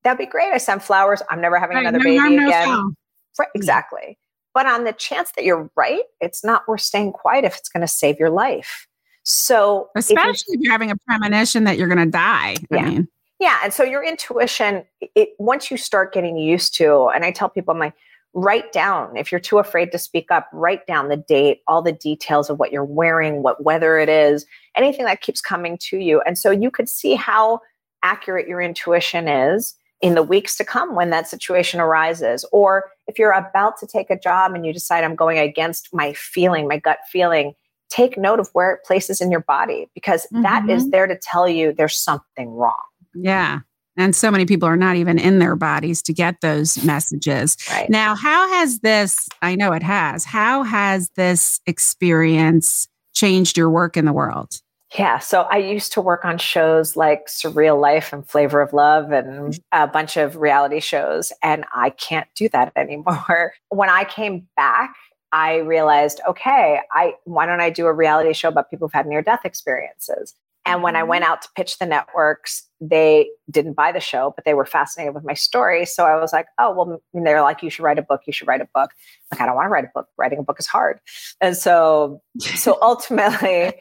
[0.04, 0.52] that'd be great.
[0.52, 1.22] I sent flowers.
[1.28, 2.68] I'm never having right, another no, baby no, again.
[2.68, 2.92] No
[3.38, 4.18] right, exactly.
[4.54, 7.82] But on the chance that you're right, it's not worth staying quiet if it's going
[7.82, 8.87] to save your life.
[9.30, 12.56] So, especially if, if, you're having a premonition that you're going to die.
[12.70, 12.78] Yeah.
[12.78, 13.08] I mean.
[13.38, 13.58] Yeah.
[13.62, 17.72] And so your intuition, it, once you start getting used to, and I tell people,
[17.74, 17.92] I'm like,
[18.32, 21.92] write down, if you're too afraid to speak up, write down the date, all the
[21.92, 26.22] details of what you're wearing, what weather it is, anything that keeps coming to you.
[26.22, 27.60] And so you could see how
[28.02, 32.46] accurate your intuition is in the weeks to come when that situation arises.
[32.50, 36.14] Or if you're about to take a job and you decide I'm going against my
[36.14, 37.54] feeling, my gut feeling,
[37.88, 40.42] take note of where it places in your body because mm-hmm.
[40.42, 40.90] that is mm-hmm.
[40.90, 42.76] there to tell you there's something wrong.
[43.14, 43.60] Yeah.
[43.96, 47.56] And so many people are not even in their bodies to get those messages.
[47.68, 47.90] Right.
[47.90, 53.96] Now, how has this, I know it has, how has this experience changed your work
[53.96, 54.60] in the world?
[54.96, 59.12] Yeah, so I used to work on shows like Surreal Life and Flavor of Love
[59.12, 63.52] and a bunch of reality shows, and I can't do that anymore.
[63.68, 64.94] When I came back
[65.32, 69.06] I realized, okay, I why don't I do a reality show about people who've had
[69.06, 70.34] near death experiences?
[70.68, 71.32] And when I went mm-hmm.
[71.32, 75.24] out to pitch the networks, they didn't buy the show, but they were fascinated with
[75.24, 75.86] my story.
[75.86, 78.20] So I was like, oh, well, they're like, you should write a book.
[78.26, 78.90] You should write a book.
[79.32, 80.08] Like, I don't want to write a book.
[80.18, 81.00] Writing a book is hard.
[81.40, 83.72] And so, so ultimately,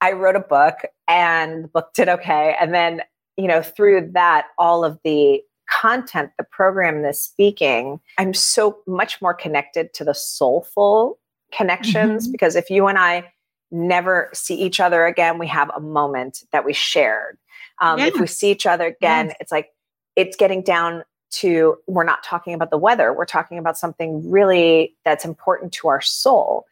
[0.00, 0.76] I wrote a book
[1.08, 2.54] and the book did okay.
[2.60, 3.02] And then,
[3.38, 9.20] you know, through that, all of the content, the program, the speaking, I'm so much
[9.20, 11.18] more connected to the soulful
[11.52, 12.32] connections mm-hmm.
[12.32, 13.32] because if you and I
[13.70, 17.38] never see each other again, we have a moment that we shared.
[17.80, 18.06] Um, yeah.
[18.06, 19.36] If we see each other again, yes.
[19.40, 19.70] it's like
[20.16, 24.96] it's getting down to we're not talking about the weather, we're talking about something really
[25.04, 26.64] that's important to our soul.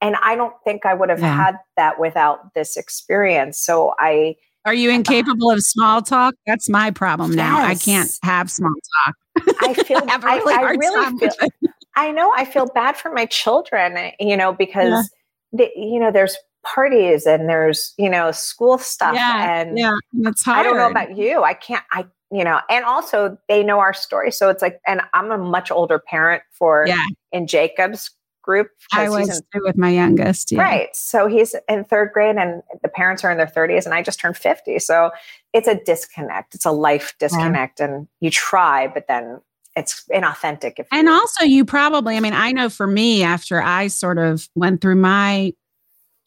[0.00, 1.34] And I don't think I would have yeah.
[1.34, 3.58] had that without this experience.
[3.58, 6.34] So I are you incapable of small talk?
[6.46, 7.62] That's my problem now.
[7.62, 8.74] I can't have small
[9.04, 9.14] talk.
[9.60, 11.50] I feel I, really, I, I really feel
[11.96, 15.10] I know I feel bad for my children, you know, because
[15.52, 15.66] yeah.
[15.66, 20.42] they, you know, there's parties and there's, you know, school stuff yeah, and yeah, that's
[20.44, 20.58] hard.
[20.58, 21.42] I don't know about you.
[21.42, 24.32] I can't I you know, and also they know our story.
[24.32, 27.06] So it's like, and I'm a much older parent for yeah.
[27.30, 28.10] in Jacob's
[28.44, 28.68] group.
[28.92, 30.52] I was with my youngest.
[30.52, 30.62] Yeah.
[30.62, 30.88] Right.
[30.94, 34.20] So he's in third grade and the parents are in their 30s and I just
[34.20, 34.78] turned 50.
[34.78, 35.10] So
[35.52, 36.54] it's a disconnect.
[36.54, 37.80] It's a life disconnect.
[37.80, 37.86] Yeah.
[37.86, 39.40] And you try, but then
[39.76, 40.74] it's inauthentic.
[40.78, 44.48] If and also you probably, I mean, I know for me, after I sort of
[44.54, 45.52] went through my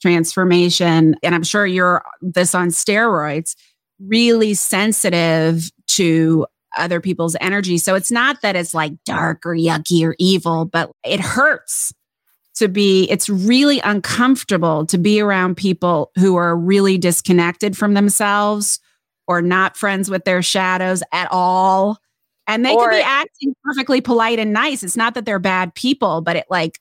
[0.01, 3.55] transformation, and I'm sure you're this on steroids,
[3.99, 6.45] really sensitive to
[6.77, 7.77] other people's energy.
[7.77, 11.93] So it's not that it's like dark or yucky or evil, but it hurts
[12.57, 18.79] to be, it's really uncomfortable to be around people who are really disconnected from themselves
[19.27, 21.97] or not friends with their shadows at all.
[22.47, 24.81] And they or, could be acting perfectly polite and nice.
[24.83, 26.79] It's not that they're bad people, but it like,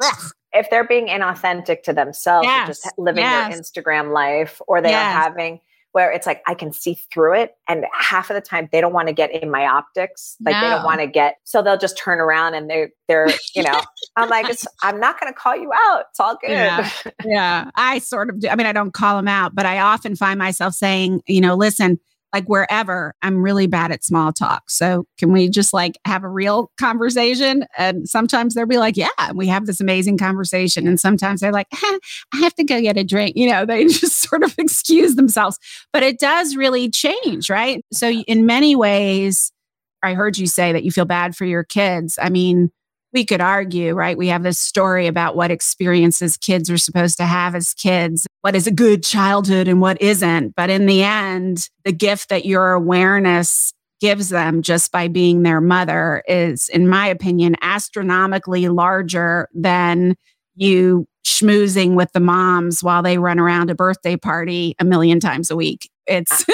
[0.00, 0.32] ugh.
[0.52, 3.52] if they're being inauthentic to themselves, yes, just living yes.
[3.52, 5.16] their Instagram life, or they yes.
[5.16, 5.60] are having
[5.98, 7.56] where it's like I can see through it.
[7.66, 10.36] And half of the time they don't want to get in my optics.
[10.40, 10.60] Like no.
[10.60, 13.80] they don't want to get so they'll just turn around and they're they're, you know,
[14.16, 14.46] I'm like,
[14.84, 16.04] I'm not gonna call you out.
[16.10, 16.50] It's all good.
[16.50, 16.88] Yeah.
[17.24, 17.70] yeah.
[17.74, 18.48] I sort of do.
[18.48, 21.56] I mean, I don't call them out, but I often find myself saying, you know,
[21.56, 21.98] listen,
[22.32, 24.70] like wherever i'm really bad at small talk.
[24.70, 27.64] So can we just like have a real conversation?
[27.76, 30.86] And sometimes they'll be like yeah we have this amazing conversation.
[30.86, 31.98] And sometimes they're like eh,
[32.34, 33.36] i have to go get a drink.
[33.36, 35.58] You know they just sort of excuse themselves.
[35.92, 37.84] But it does really change right?
[37.92, 39.52] So in many ways
[40.02, 42.18] i heard you say that you feel bad for your kids.
[42.20, 42.70] I mean
[43.12, 44.18] we could argue, right?
[44.18, 48.54] We have this story about what experiences kids are supposed to have as kids, what
[48.54, 50.54] is a good childhood and what isn't.
[50.54, 55.60] But in the end, the gift that your awareness gives them just by being their
[55.60, 60.16] mother is, in my opinion, astronomically larger than
[60.54, 65.50] you schmoozing with the moms while they run around a birthday party a million times
[65.50, 65.90] a week.
[66.06, 66.44] It's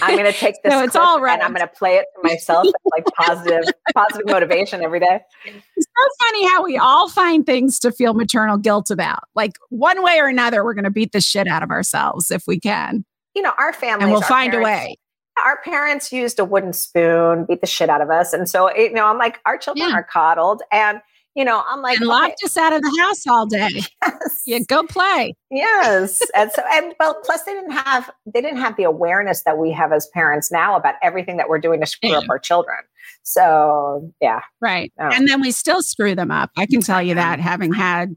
[0.00, 1.34] I'm going to take this no, it's all right.
[1.34, 3.64] and I'm going to play it to myself like positive
[3.94, 5.20] positive motivation every day.
[5.44, 9.24] It's so funny how we all find things to feel maternal guilt about.
[9.34, 12.44] Like one way or another we're going to beat the shit out of ourselves if
[12.46, 13.04] we can.
[13.34, 14.96] You know, our family and we'll find parents, a way.
[15.44, 18.32] Our parents used a wooden spoon, beat the shit out of us.
[18.32, 19.96] And so, you know, I'm like, our children yeah.
[19.96, 20.62] are coddled.
[20.70, 21.00] And
[21.36, 23.68] you know, I'm like and locked us out of the house all day.
[24.02, 24.42] Yes.
[24.46, 25.34] Yeah, go play.
[25.50, 26.20] Yes.
[26.34, 29.70] and so and well, plus they didn't have they didn't have the awareness that we
[29.72, 32.18] have as parents now about everything that we're doing to screw yeah.
[32.18, 32.78] up our children.
[33.22, 34.40] So yeah.
[34.60, 34.92] Right.
[34.98, 35.10] Oh.
[35.12, 36.50] And then we still screw them up.
[36.56, 38.16] I can tell you that having had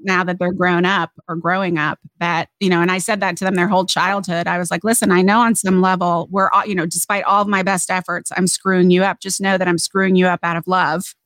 [0.00, 3.36] now that they're grown up or growing up that you know and i said that
[3.36, 6.48] to them their whole childhood i was like listen i know on some level we're
[6.50, 9.58] all you know despite all of my best efforts i'm screwing you up just know
[9.58, 11.16] that i'm screwing you up out of love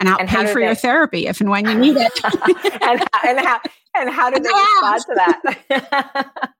[0.00, 2.12] and I'll and pay for they, your therapy if and when you need it.
[2.82, 3.60] and, and, how
[3.94, 6.50] and how did they respond to that?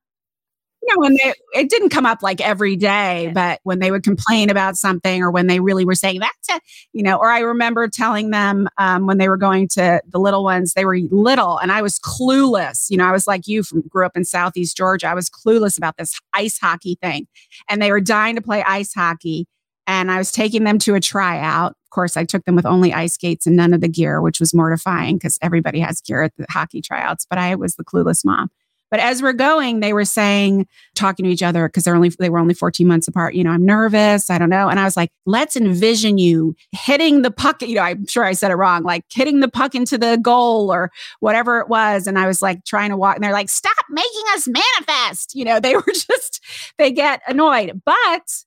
[0.82, 4.04] you know, when they it didn't come up like every day, but when they would
[4.04, 6.60] complain about something or when they really were saying that's a,
[6.92, 10.44] you know, or I remember telling them um, when they were going to the little
[10.44, 12.86] ones, they were little and I was clueless.
[12.88, 15.08] You know, I was like you from grew up in Southeast Georgia.
[15.08, 17.26] I was clueless about this ice hockey thing.
[17.68, 19.46] And they were dying to play ice hockey.
[19.86, 23.14] And I was taking them to a tryout course, I took them with only ice
[23.14, 26.46] skates and none of the gear, which was mortifying because everybody has gear at the
[26.50, 27.26] hockey tryouts.
[27.28, 28.50] But I was the clueless mom.
[28.90, 32.30] But as we're going, they were saying, talking to each other because they're only they
[32.30, 33.34] were only 14 months apart.
[33.34, 34.30] You know, I'm nervous.
[34.30, 34.68] I don't know.
[34.68, 37.62] And I was like, let's envision you hitting the puck.
[37.62, 40.72] You know, I'm sure I said it wrong, like hitting the puck into the goal
[40.72, 42.06] or whatever it was.
[42.06, 45.34] And I was like trying to walk, and they're like, stop making us manifest.
[45.34, 46.40] You know, they were just
[46.78, 47.82] they get annoyed.
[47.84, 48.44] But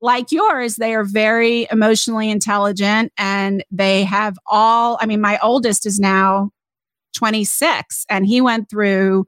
[0.00, 5.84] like yours, they are very emotionally intelligent and they have all, I mean, my oldest
[5.86, 6.50] is now
[7.14, 9.26] 26 and he went through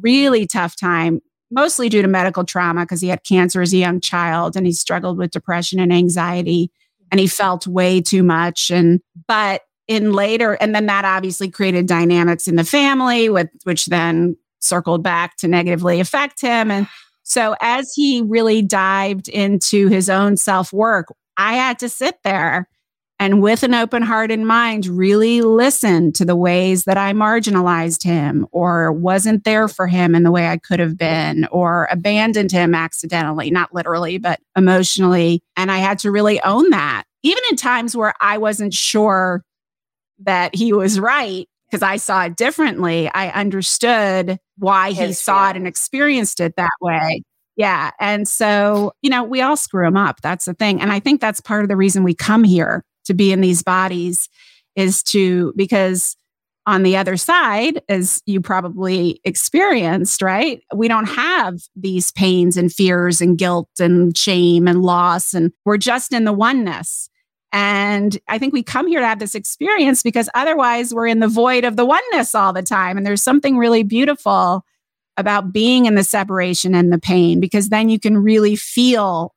[0.00, 4.00] really tough time mostly due to medical trauma because he had cancer as a young
[4.00, 6.70] child and he struggled with depression and anxiety
[7.10, 11.86] and he felt way too much and but in later and then that obviously created
[11.86, 16.88] dynamics in the family with which then circled back to negatively affect him and
[17.28, 22.68] so as he really dived into his own self work, I had to sit there
[23.18, 28.04] and with an open heart and mind, really listen to the ways that I marginalized
[28.04, 32.52] him or wasn't there for him in the way I could have been or abandoned
[32.52, 35.42] him accidentally, not literally, but emotionally.
[35.56, 39.42] And I had to really own that, even in times where I wasn't sure
[40.20, 43.10] that he was right because I saw it differently.
[43.12, 47.22] I understood why he saw it and experienced it that way.
[47.56, 47.90] Yeah.
[48.00, 50.20] And so, you know, we all screw them up.
[50.20, 50.80] That's the thing.
[50.80, 53.62] And I think that's part of the reason we come here to be in these
[53.62, 54.28] bodies
[54.74, 56.16] is to, because
[56.66, 60.60] on the other side, as you probably experienced, right?
[60.74, 65.76] We don't have these pains and fears and guilt and shame and loss, and we're
[65.78, 67.08] just in the oneness.
[67.56, 71.26] And I think we come here to have this experience because otherwise we're in the
[71.26, 72.98] void of the oneness all the time.
[72.98, 74.62] And there's something really beautiful
[75.16, 79.32] about being in the separation and the pain because then you can really feel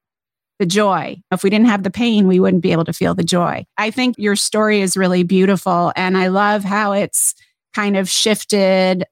[0.59, 1.15] the joy.
[1.31, 3.65] If we didn't have the pain, we wouldn't be able to feel the joy.
[3.77, 5.93] I think your story is really beautiful.
[5.95, 7.35] And I love how it's
[7.73, 9.05] kind of shifted.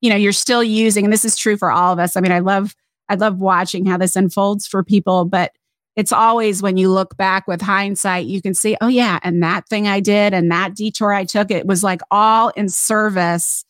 [0.00, 2.16] You know, you're still using, and this is true for all of us.
[2.16, 2.74] I mean, I love,
[3.10, 5.52] I love watching how this unfolds for people, but
[5.96, 9.68] it's always when you look back with hindsight, you can see, oh, yeah, and that
[9.68, 13.64] thing I did and that detour I took, it was like all in service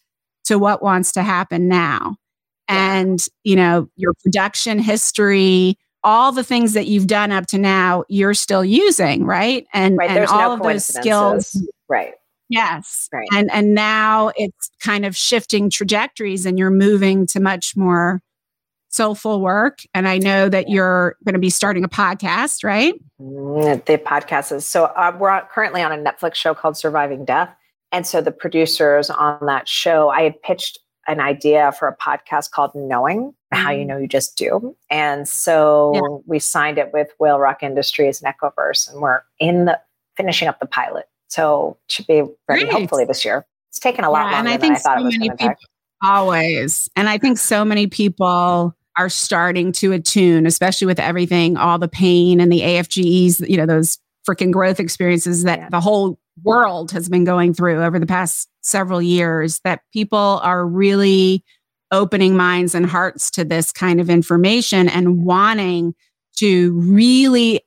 [0.44, 2.16] to what wants to happen now.
[2.68, 8.04] And, you know, your production history, all the things that you've done up to now,
[8.08, 9.66] you're still using, right?
[9.72, 11.56] And, right, and all no of those skills.
[11.88, 12.14] Right.
[12.48, 13.08] Yes.
[13.12, 13.26] Right.
[13.32, 18.22] And and now it's kind of shifting trajectories and you're moving to much more
[18.96, 19.80] soulful work.
[19.94, 22.94] And I know that you're going to be starting a podcast, right?
[23.20, 27.54] Mm, the podcast is so uh, we're currently on a Netflix show called Surviving Death.
[27.92, 32.50] And so the producers on that show, I had pitched an idea for a podcast
[32.50, 33.88] called Knowing How You mm.
[33.88, 34.76] Know You Just Do.
[34.90, 36.18] And so yeah.
[36.26, 39.80] we signed it with Whalerock Industries and Echoverse, and we're in the
[40.16, 41.04] finishing up the pilot.
[41.28, 42.72] So it should be ready Great.
[42.72, 43.46] hopefully this year.
[43.70, 45.54] It's taken a lot yeah, longer and I think I thought so many people,
[46.02, 46.88] Always.
[46.96, 51.88] And I think so many people are starting to attune, especially with everything, all the
[51.88, 55.68] pain and the AFGEs, you know, those freaking growth experiences that yeah.
[55.70, 60.66] the whole world has been going through over the past several years that people are
[60.66, 61.44] really
[61.92, 65.94] opening minds and hearts to this kind of information and wanting
[66.36, 67.60] to really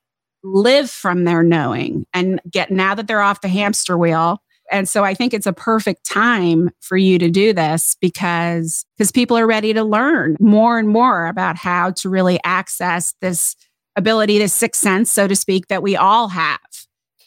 [0.43, 4.41] live from their knowing and get now that they're off the hamster wheel
[4.71, 9.11] and so i think it's a perfect time for you to do this because because
[9.11, 13.55] people are ready to learn more and more about how to really access this
[13.95, 16.59] ability this sixth sense so to speak that we all have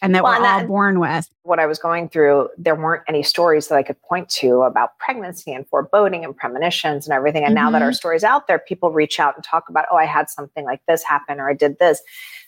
[0.03, 1.29] and that well, we're and all that, born with.
[1.45, 4.99] What I was going through, there weren't any stories that I could point to about
[4.99, 7.45] pregnancy and foreboding and premonitions and everything.
[7.45, 7.67] And mm-hmm.
[7.67, 7.95] now that our mm-hmm.
[7.95, 11.05] story's out there, people reach out and talk about, oh, I had something like this
[11.05, 12.03] happen or I did this.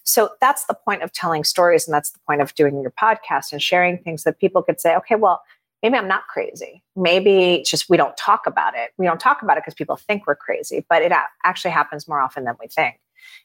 [0.05, 1.87] So that's the point of telling stories.
[1.87, 4.95] And that's the point of doing your podcast and sharing things that people could say,
[4.97, 5.43] okay, well,
[5.83, 6.83] maybe I'm not crazy.
[6.95, 8.93] Maybe it's just we don't talk about it.
[8.97, 12.21] We don't talk about it because people think we're crazy, but it actually happens more
[12.21, 12.97] often than we think.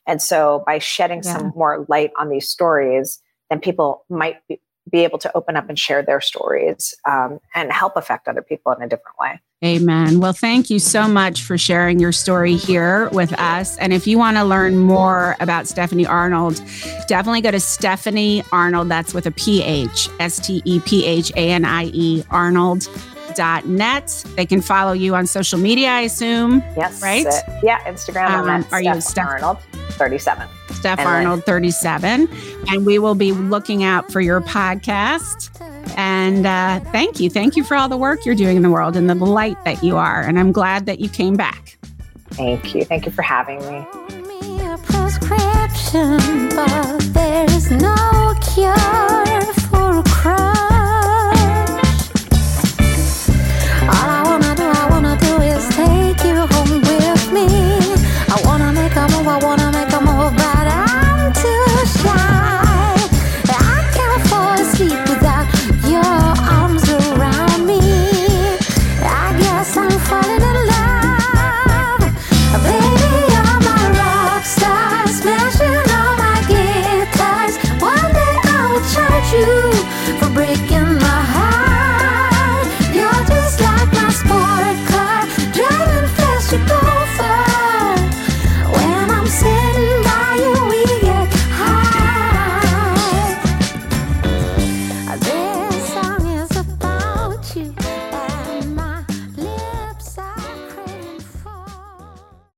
[0.06, 1.38] And so by shedding yeah.
[1.38, 5.70] some more light on these stories, then people might be, be able to open up
[5.70, 9.40] and share their stories um, and help affect other people in a different way.
[9.64, 10.22] Amen.
[10.22, 13.78] Well, thank you so much for sharing your story here with us.
[13.78, 16.62] And if you want to learn more about Stephanie Arnold,
[17.08, 18.88] definitely go to Stephanie Arnold.
[18.88, 22.30] That's with a P H S T E P H A N I E PH,
[22.30, 22.88] S T P H A N I Arnold
[23.66, 24.26] net.
[24.36, 26.64] They can follow you on social media, I assume.
[26.76, 27.02] Yes.
[27.02, 27.26] Right?
[27.26, 28.28] Uh, yeah, Instagram.
[28.28, 29.58] Um, are you Steph Arnold
[29.92, 30.48] 37?
[30.72, 32.30] Steph and Arnold 37.
[32.70, 35.56] And we will be looking out for your podcast.
[35.98, 37.30] And uh, thank you.
[37.30, 39.84] Thank you for all the work you're doing in the world and the light that
[39.84, 40.22] you are.
[40.22, 41.78] And I'm glad that you came back.
[42.32, 42.86] Thank you.
[42.86, 43.86] Thank you for having me.
[46.56, 50.69] But there's no cure for crime.